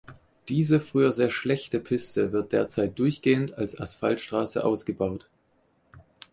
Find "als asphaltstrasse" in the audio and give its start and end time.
3.59-4.63